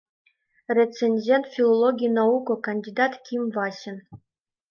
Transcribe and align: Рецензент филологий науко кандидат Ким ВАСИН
Рецензент 0.75 1.45
филологий 1.55 2.11
науко 2.17 2.53
кандидат 2.67 3.13
Ким 3.25 3.43
ВАСИН 3.55 3.97